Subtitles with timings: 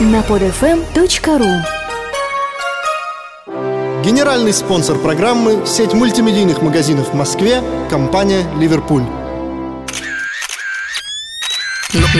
[0.00, 1.62] на podfm.ru
[4.04, 9.04] Генеральный спонсор программы– сеть мультимедийных магазинов в Москве, компания «Ливерпуль».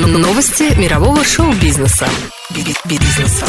[0.07, 2.09] Новости мирового шоу-бизнеса.
[2.85, 3.47] Бизнеса.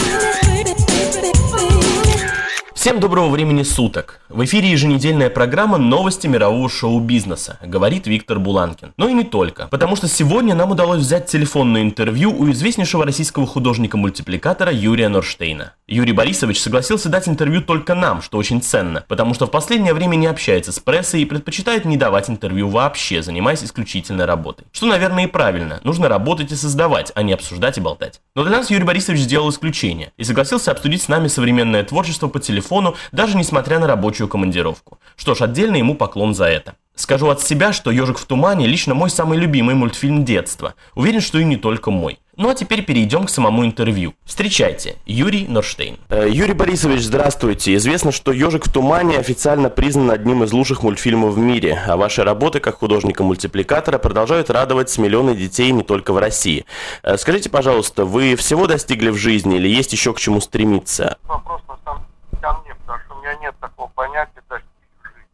[2.86, 4.22] Всем доброго времени суток!
[4.30, 8.94] В эфире еженедельная программа «Новости мирового шоу-бизнеса», говорит Виктор Буланкин.
[8.96, 13.48] Но и не только, потому что сегодня нам удалось взять телефонное интервью у известнейшего российского
[13.48, 15.74] художника-мультипликатора Юрия Норштейна.
[15.88, 20.16] Юрий Борисович согласился дать интервью только нам, что очень ценно, потому что в последнее время
[20.16, 24.68] не общается с прессой и предпочитает не давать интервью вообще, занимаясь исключительно работой.
[24.72, 25.80] Что, наверное, и правильно.
[25.84, 28.22] Нужно работать и создавать, а не обсуждать и болтать.
[28.36, 32.40] Но для нас Юрий Борисович сделал исключение и согласился обсудить с нами современное творчество по
[32.40, 35.00] телефону телефону, даже несмотря на рабочую командировку.
[35.16, 36.76] Что ж, отдельно ему поклон за это.
[36.96, 40.76] Скажу от себя, что «Ежик в тумане» лично мой самый любимый мультфильм детства.
[40.96, 42.20] Уверен, что и не только мой.
[42.38, 44.14] Ну а теперь перейдем к самому интервью.
[44.24, 45.98] Встречайте, Юрий Норштейн.
[46.10, 47.76] Э, Юрий Борисович, здравствуйте.
[47.76, 52.24] Известно, что «Ежик в тумане» официально признан одним из лучших мультфильмов в мире, а ваши
[52.24, 56.66] работы как художника-мультипликатора продолжают радовать миллионы детей не только в России.
[57.04, 61.18] Э, скажите, пожалуйста, вы всего достигли в жизни или есть еще к чему стремиться?
[61.24, 64.70] Вопрос на самом деле ко мне, потому что у меня нет такого понятия достичь
[65.02, 65.28] жизни.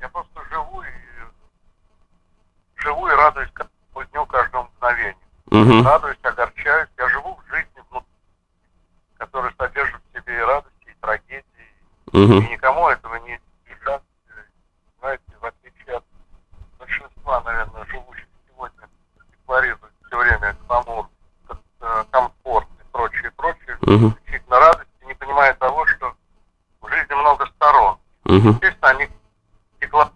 [0.00, 0.86] Я просто живу и
[2.76, 5.16] живу и радуюсь каждому дню, каждому мгновению.
[5.50, 5.82] Угу.
[5.84, 6.88] Радуюсь, огорчаюсь.
[6.96, 8.08] Я живу в жизни внутри,
[9.18, 11.44] которая содержит в себе и радости, и трагедии.
[12.06, 12.32] Угу.
[12.32, 14.02] И никому этого не избежать.
[15.00, 16.04] Знаете, в отличие от
[16.78, 18.88] большинства, наверное, живущих сегодня,
[19.30, 21.08] декларируют все время гламур,
[21.50, 24.08] э, комфорт и прочее, прочее, Угу.
[24.08, 26.14] исключительно радость, и не понимая того, что
[26.84, 27.98] в жизни много сторон.
[28.44, 28.52] Угу.
[28.54, 29.08] Естественно, они
[29.80, 30.14] декларируют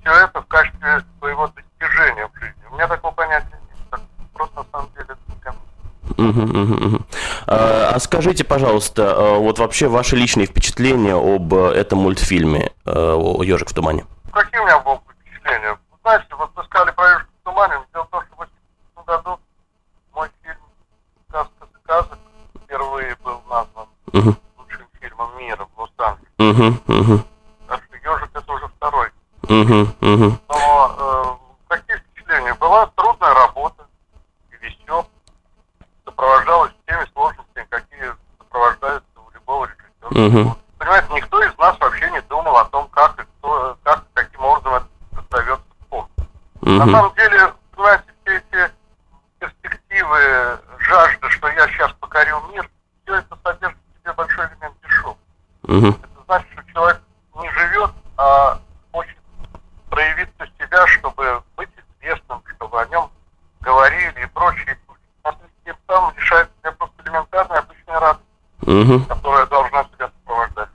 [0.00, 2.62] все это в качестве своего достижения в жизни.
[2.70, 4.00] У меня такого понятия нет.
[4.32, 6.98] Просто на самом деле это не ко мне.
[7.46, 12.90] А а скажите, пожалуйста, а, вот вообще ваши личные впечатления об э, этом мультфильме э,
[13.42, 14.04] «Ежик в тумане»?
[14.32, 15.76] Какие у меня были впечатления?
[16.02, 17.74] Знаете, вот вы сказали про «Ежик в тумане».
[17.92, 19.40] Дело в том, что в 1987 году
[20.14, 20.58] мой фильм
[21.28, 22.18] «Сказка сказок»
[22.62, 26.78] впервые был назван лучшим фильмом мира в Лос-Анджелесе
[27.66, 28.68] Так что «Ежик» это уже
[29.48, 31.38] мгм, мгм, Но
[31.68, 32.54] э, какие впечатления?
[32.54, 33.86] Была трудная работа
[34.60, 35.06] весел.
[36.04, 40.44] Сопровождалась теми сложностями, какие сопровождаются у любого режиссера.
[40.44, 44.14] Вот, Понимаете, никто из нас вообще не думал о том, как и кто, как и
[44.14, 44.88] каким образом это
[45.20, 46.08] создается спорт.
[46.62, 48.72] На мгм, самом деле, понимаете, все эти
[49.38, 52.68] перспективы, жажда, что я сейчас покорю мир,
[53.04, 55.20] все это содержит в себе большой элемент дешевки.
[55.62, 57.02] мгм, Это значит, что человек
[57.40, 58.58] не живет, а
[58.92, 59.16] хочет
[59.90, 61.70] проявиться себя, чтобы быть
[62.00, 63.10] известным, чтобы о нем
[63.60, 64.78] говорили и прочее.
[65.24, 65.32] А
[65.64, 67.98] тем самым лишает себя просто элементарной обычной
[68.68, 70.68] мгм, которая должна себя сопровождать.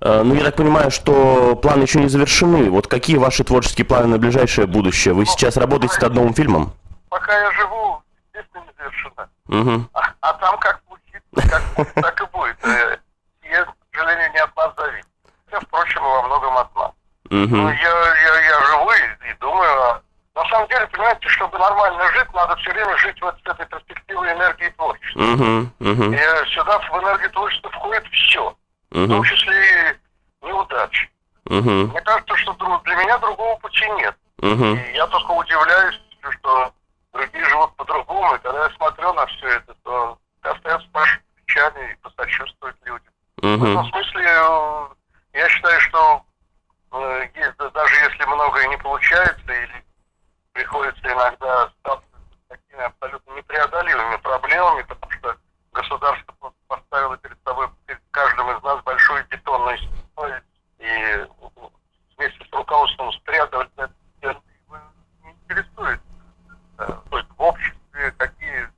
[0.00, 2.70] А, Ну, я так понимаю, что планы еще не завершены.
[2.70, 5.14] Вот какие ваши творческие планы на ближайшее будущее?
[5.14, 6.72] Вы сейчас работаете над новым фильмом?
[7.08, 8.02] Пока я живу,
[8.34, 9.28] естественно, не завершена.
[9.46, 12.56] Мгм, А, а там как случится, как будет, так и будет.
[12.64, 12.96] Э,
[13.42, 15.06] И, это, к сожалению, не от нас зависит.
[15.46, 16.90] Хотя, впрочем, во многом от нас.
[17.30, 20.00] Ну, мгм, я, я, я живу и, и думаю, а
[20.34, 23.91] на самом деле, понимаете, чтобы нормально жить, надо все время жить вот с этой перспективой
[24.14, 25.20] энергии творчества.
[25.20, 28.56] мгм, мгм, И э, сюда в энергию творчества входит все,
[28.90, 29.98] в том числе
[30.42, 31.10] и неудачи.
[31.46, 32.52] мгм, Мне кажется, что
[32.84, 34.16] для меня другого пути нет.
[34.38, 36.00] мгм, И я только удивляюсь,
[36.30, 36.72] что
[37.12, 41.96] другие живут по-другому, и когда я смотрю на все это, то остается пожать плечами и
[41.96, 43.12] посочувствовать людям.
[43.38, 43.72] В мгм.
[43.72, 44.88] этом смысле э,
[45.34, 46.22] я считаю, что
[46.92, 47.28] э,
[47.74, 49.84] даже если многое не получается или
[50.52, 55.36] приходится иногда сталкиваться с такими абсолютно непреодолимыми проблемами, потому что
[55.72, 58.80] государство просто поставило перед собой, перед каждым из нас
[59.76, 60.42] бетонную стену
[60.78, 61.26] и э,
[62.16, 63.10] вместе с руководством
[64.22, 64.78] его
[65.24, 66.00] не интересует.
[66.78, 68.68] Э, То есть в обществе какие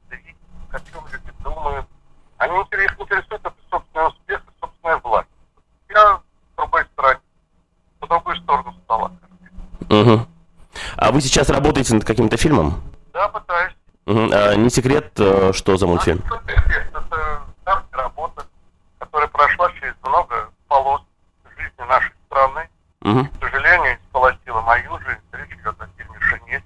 [0.74, 1.86] о чем люди думают.
[2.38, 2.52] Они
[2.84, 5.28] их интересует это собственный успех и собственная власть.
[5.88, 7.20] Я с другой стороны,
[8.00, 9.12] по другую сторону стола.
[9.88, 10.26] Мгм.
[10.96, 12.82] А вы сейчас работаете над каким-то фильмом?
[13.12, 13.74] Да, пытаюсь.
[14.06, 14.30] Мгм.
[14.32, 16.22] А не секрет, э, что за мультфильм?
[16.24, 16.72] А, что это?
[16.98, 18.46] Это давняя работа,
[18.98, 21.02] которая прошла через много полос
[21.56, 22.12] жизни нашей
[23.04, 23.28] Мгм.
[23.28, 25.20] К сожалению, сполосила мою жизнь.
[25.32, 26.64] Речь идет о фильме «Жене».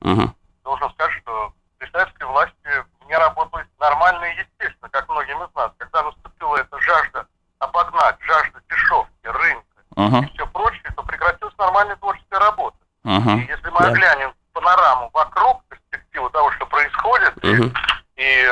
[0.00, 0.34] Мгм.
[0.64, 5.70] Должен сказать, что при советской власти мне работалось нормально и естественно, как многим из нас.
[5.78, 7.26] Когда наступила эта жажда
[7.60, 9.64] обогнать, жажда дешевки, рынка
[9.96, 10.28] и Мгм.
[10.30, 12.76] все прочее, то прекратилась нормальная творческая работа.
[13.04, 13.38] И Мгм.
[13.48, 13.86] если мы Да.
[13.88, 17.74] оглянем панораму вокруг, перспективу того, что происходит, и- Мгм.
[18.16, 18.44] и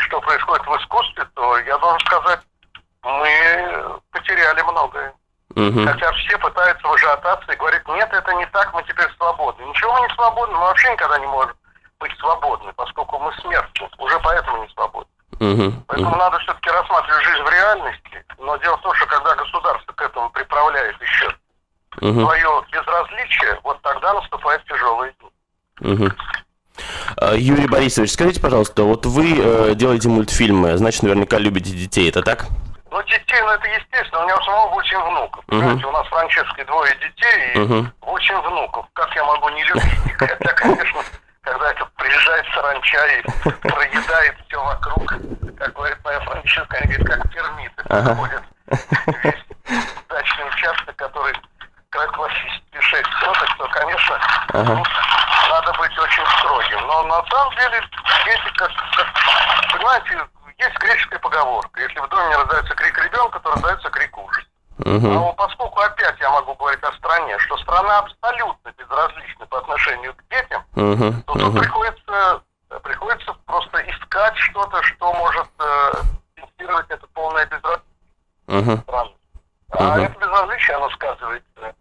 [0.00, 2.40] что происходит в искусстве, то я должен сказать,
[3.02, 5.14] мы потеряли многое.
[5.56, 5.86] Мгм.
[5.86, 9.64] Хотя все пытаются в ажиотации и говорят, нет, это не так, мы теперь свободны.
[9.64, 11.54] Ничего мы не свободны, мы вообще никогда не можем
[11.98, 15.10] быть свободны, поскольку мы смертны, уже поэтому не свободны.
[15.40, 15.84] Мгм.
[15.88, 16.18] Поэтому Мгм.
[16.18, 18.24] надо все-таки рассматривать жизнь в реальности.
[18.38, 21.34] Но дело в том, что когда государство к этому приправляет еще
[22.02, 22.20] Мгм.
[22.20, 25.14] свое безразличие, вот тогда наступают тяжелые
[25.80, 26.10] дни.
[27.16, 32.22] А, Юрий Борисович, скажите, пожалуйста, вот вы э, делаете мультфильмы, значит, наверняка любите детей, это
[32.22, 32.44] так?
[32.90, 34.26] Ну, детей, ну, это естественно.
[34.34, 35.44] У у самого 8 внуков.
[35.48, 35.60] Мгм.
[35.60, 37.92] Понимаете, у нас с Франческой двое детей и Мгм.
[38.02, 38.86] 8 внуков.
[38.94, 40.16] Как я могу не любить их?
[40.18, 41.00] Хотя, конечно,
[41.42, 43.22] когда это приезжает саранча и
[43.68, 45.08] проедает все вокруг,
[45.58, 48.02] как говорит моя Франческа, они говорят, как термиты Ага.
[48.14, 48.42] проходят
[49.22, 49.44] весь
[50.08, 51.34] дачный участок, который
[51.90, 54.20] классический 6 соток, то, конечно,
[54.52, 54.74] Ага.
[54.74, 54.84] ну,
[55.50, 56.86] надо быть очень строгим.
[56.86, 57.82] Но на самом деле,
[58.26, 60.20] дети, как, как- понимаете,
[60.58, 61.80] есть греческая поговорка.
[61.80, 64.16] Если в доме не раздается крик ребенка, то раздается крик
[64.86, 65.14] Мгм.
[65.14, 70.22] Но поскольку опять я могу говорить о стране, что страна абсолютно безразлична по отношению к
[70.30, 71.22] детям, Мгм.
[71.22, 72.42] то тут приходится,
[72.84, 75.92] приходится просто искать что-то, что может э,
[76.36, 77.82] компенсировать это полное безразличие
[78.46, 78.78] Мгм.
[78.82, 79.10] страны.
[79.72, 81.74] А это безразличие, оно сказывается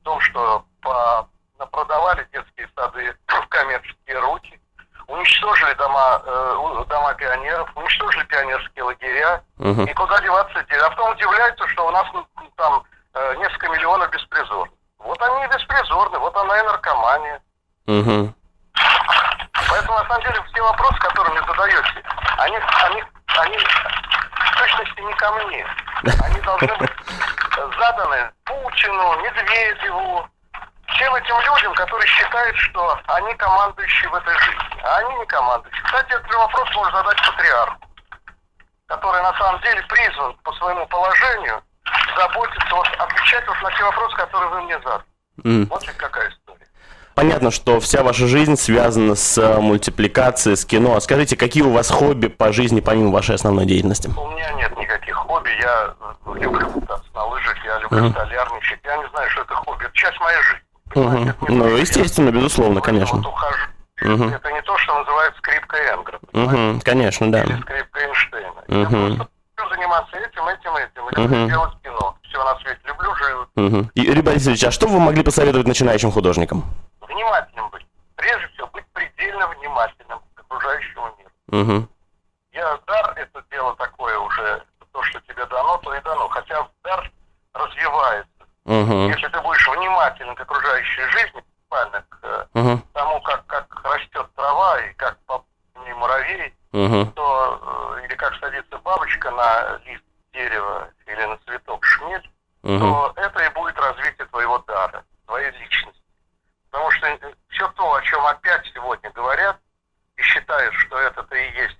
[0.00, 1.28] в том, что по,
[1.72, 4.60] продавали детские сады в коммерческие руки,
[5.08, 9.84] уничтожили дома, э, дома пионеров, уничтожили пионерские лагеря, Мгм.
[9.84, 10.60] и куда деваться.
[10.60, 12.26] А потом удивляются, что у нас ну,
[12.56, 12.82] там
[13.14, 14.72] э, несколько миллионов беспризорных.
[14.98, 17.42] Вот они и беспризорны, вот она и наркомания.
[17.86, 18.34] Мгм.
[19.68, 22.02] Поэтому, на самом деле, все вопросы, которые мне задаете,
[22.38, 23.04] они, они,
[23.38, 25.66] они в точности не ко мне.
[26.24, 26.90] Они должны быть
[27.78, 30.26] заданы Путину, Медведеву,
[30.88, 34.80] всем этим людям, которые считают, что они командующие в этой жизни.
[34.82, 35.82] А они не командующие.
[35.84, 37.76] Кстати, этот вопрос можно задать патриарху,
[38.86, 41.62] который на самом деле призван по своему положению
[42.16, 45.04] заботиться, вот, отвечать вот на те вопросы, которые вы мне задали.
[45.44, 45.66] М.
[45.66, 46.66] Вот какая история.
[47.14, 50.96] Понятно, что вся ваша жизнь связана с э, мультипликацией, с кино.
[50.96, 54.08] А скажите, какие у вас хобби по жизни помимо вашей основной деятельности?
[54.08, 54.72] У меня нет.
[55.62, 55.94] Я
[56.40, 58.10] люблю кататься на лыжах, я люблю Мгм.
[58.12, 58.80] столярничать.
[58.84, 59.84] Я не знаю, что это хобби.
[59.84, 60.62] Это часть моей жизни.
[60.94, 63.18] Не Ну, то, что я естественно, безусловно, конечно.
[63.18, 63.66] Вот ухожу.
[64.02, 64.28] Мгм.
[64.34, 66.18] Это не то, что называют скрипка Энгра.
[66.32, 66.80] Мгм.
[66.80, 67.44] Конечно, да.
[67.44, 68.64] Или скрипка Эйнштейна.
[68.66, 69.16] Я Мгм.
[69.54, 71.02] просто заниматься этим, этим, этим.
[71.04, 71.32] Мгм.
[71.32, 72.16] люблю делать кино.
[72.24, 73.46] Все на свете люблю, живу.
[73.54, 73.90] Мгм.
[73.94, 76.64] Юрий Борисович, а что вы могли посоветовать начинающим художникам?
[77.00, 77.86] Внимательным быть.
[78.16, 81.30] Прежде всего, быть предельно внимательным к окружающему миру.
[81.64, 81.88] Мгм.
[82.52, 84.62] Я дар это дело такое уже,
[85.52, 86.28] дано, то и дано.
[86.28, 87.10] Хотя дар
[87.54, 88.28] развивается.
[88.64, 89.08] Мгм.
[89.08, 92.82] Если ты будешь внимателен к окружающей жизни, буквально к э, Мгм.
[92.92, 95.44] тому, как, как растет трава и как по
[95.84, 97.12] ней муравей, Мгм.
[97.12, 102.30] то, э, или как садится бабочка на лист дерева или на цветок шмель,
[102.62, 102.80] Мгм.
[102.80, 106.00] то это и будет развитие твоего дара, твоей личности.
[106.70, 107.18] Потому что
[107.48, 109.58] все то, о чем опять сегодня говорят,
[110.16, 111.78] и считают, что это-то и есть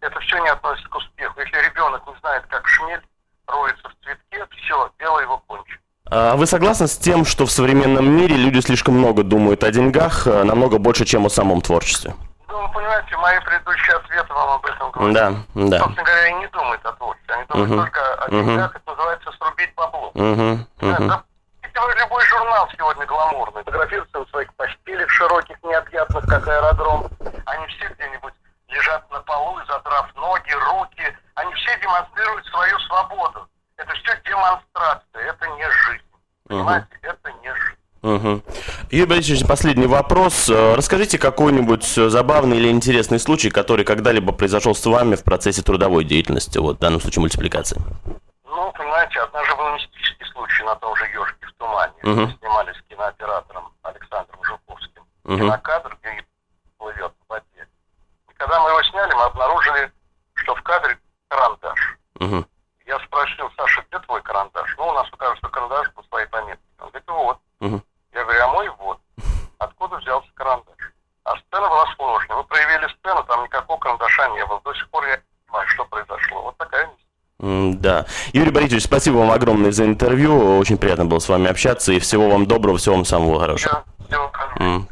[0.00, 1.40] это все не относится к успеху.
[1.40, 3.02] Если ребенок не знает, как шмель
[3.46, 5.78] роется в цветке, все, дело его кончено.
[6.10, 10.26] А Вы согласны с тем, что в современном мире люди слишком много думают о деньгах,
[10.26, 12.14] э, намного больше, чем о самом творчестве?
[12.48, 15.14] Ну, вы понимаете, мои предыдущие ответы вам об этом говорят.
[15.14, 15.78] Да, да.
[15.80, 17.34] Собственно говоря, и не думают о творчестве.
[17.34, 17.78] Они думают Мгм.
[17.78, 20.10] только о деньгах, это называется срубить бабло.
[20.14, 20.66] Мгм.
[20.80, 21.08] Да, Мгм.
[21.08, 21.22] да,
[22.00, 23.62] любой журнал сегодня гламурный.
[23.64, 27.08] Фотографируются на своих постелях широких, необъятных, как аэродром.
[27.46, 28.32] Они все где-нибудь
[29.88, 31.16] задрав ноги, руки.
[31.34, 33.48] Они все демонстрируют свою свободу.
[33.76, 36.04] Это все демонстрация, это не жизнь.
[36.48, 37.78] Понимаете, это не жизнь.
[38.00, 38.42] Мгм.
[38.90, 40.48] Юрий Борисович, последний вопрос.
[40.48, 45.62] Э, Расскажите какой-нибудь э, забавный или интересный случай, который когда-либо произошел с вами в процессе
[45.62, 47.80] трудовой деятельности, вот в данном случае мультипликации.
[48.44, 51.92] Ну, понимаете, однажды был мистический случай на том же «Ежике в тумане».
[52.02, 55.02] Мы снимали с кинооператором Александром Жуковским.
[55.24, 55.38] Мгм.
[55.38, 56.24] Кинокадр, где
[56.78, 57.68] плывет в воде.
[58.30, 59.92] И когда мы его сняли, мы обнаружили,
[60.34, 60.96] что в кадре
[61.28, 61.96] карандаш.
[62.20, 62.46] Мгм.
[62.86, 64.74] Я спросил, Саша, где твой карандаш?
[64.78, 66.62] Ну, у нас у каждого карандаш по своей пометке.
[66.78, 67.38] Он говорит, вот.
[67.60, 67.82] Мгм.
[68.14, 68.98] Я говорю, а мой вот.
[69.58, 70.92] Откуда взялся карандаш?
[71.24, 72.36] А сцена была сложная.
[72.38, 74.60] Мы проявили сцену, там никакого карандаша не было.
[74.64, 76.42] До сих пор я не понимаю, что произошло.
[76.42, 76.88] Вот такая
[77.38, 78.06] Да.
[78.32, 80.58] Юрий Борисович, спасибо вам огромное за интервью.
[80.58, 81.92] Очень приятно было с вами общаться.
[81.92, 83.84] И всего вам доброго, всего вам самого хорошего.
[83.84, 83.97] Всё,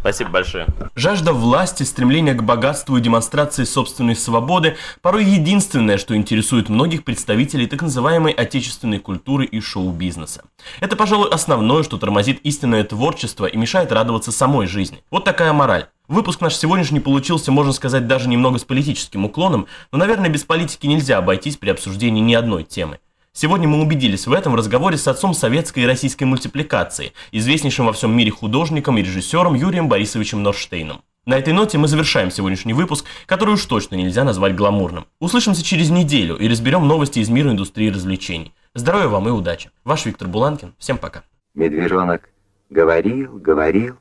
[0.00, 0.66] Спасибо большое.
[0.94, 7.66] Жажда власти, стремление к богатству и демонстрации собственной свободы порой единственное, что интересует многих представителей
[7.66, 10.44] так называемой отечественной культуры и шоу-бизнеса.
[10.80, 15.02] Это, пожалуй, основное, что тормозит истинное творчество и мешает радоваться самой жизни.
[15.10, 15.86] Вот такая мораль.
[16.08, 20.86] Выпуск наш сегодняшний получился, можно сказать, даже немного с политическим уклоном, но, наверное, без политики
[20.86, 23.00] нельзя обойтись при обсуждении ни одной темы.
[23.38, 27.92] Сегодня мы убедились в этом в разговоре с отцом советской и российской мультипликации, известнейшим во
[27.92, 31.02] всем мире художником и режиссером Юрием Борисовичем Норштейном.
[31.26, 35.04] На этой ноте мы завершаем сегодняшний выпуск, который уж точно нельзя назвать гламурным.
[35.20, 38.54] Услышимся через неделю и разберем новости из мира индустрии развлечений.
[38.72, 39.68] Здоровья вам и удачи.
[39.84, 40.72] Ваш Виктор Буланкин.
[40.78, 41.22] Всем пока.
[41.52, 42.30] Медвежонок
[42.70, 43.96] говорил, говорил,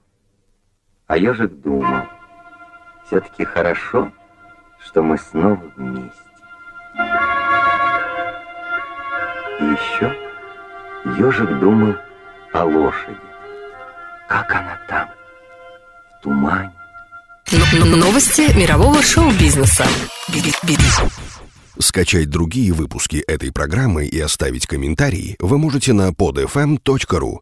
[1.07, 2.05] а ежик думал.
[3.07, 4.13] Все-таки хорошо,
[4.79, 6.21] что мы снова вместе.
[9.93, 10.15] Еще
[11.19, 11.95] ежик думал
[12.53, 13.17] о лошади.
[14.27, 15.07] Как она там,
[16.19, 16.71] в тумане.
[17.95, 19.85] Новости мирового шоу-бизнеса.
[20.29, 20.77] Би- би- би-
[21.77, 27.39] Скачать другие выпуски этой программы и оставить комментарии вы можете на podfm.ru.